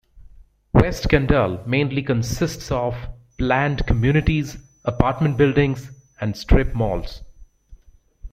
[0.73, 2.95] West Kendall mainly consists of
[3.37, 7.21] planned communities, apartment buildings, and strip malls.